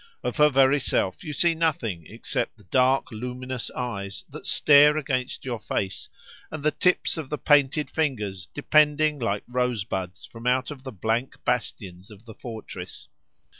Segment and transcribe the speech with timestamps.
[0.23, 5.45] Of her very self you see nothing except the dark, luminous eyes that stare against
[5.45, 6.09] your face,
[6.49, 10.91] and the tips of the painted fingers depending like rose buds from out of the
[10.91, 13.09] blank bastions of the fortress.